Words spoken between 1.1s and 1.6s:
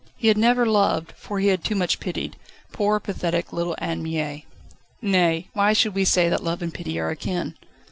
for he